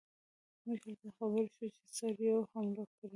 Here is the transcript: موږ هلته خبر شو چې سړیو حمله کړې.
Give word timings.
موږ 0.65 0.79
هلته 0.87 1.07
خبر 1.17 1.45
شو 1.55 1.67
چې 1.75 1.81
سړیو 1.97 2.37
حمله 2.51 2.83
کړې. 2.95 3.07